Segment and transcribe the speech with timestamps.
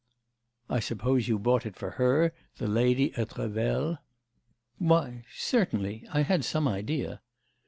[0.67, 3.99] 'I suppose you bought it for her, the lady at Revel?'
[4.79, 6.07] 'Why, certainly.
[6.11, 7.21] I had some idea.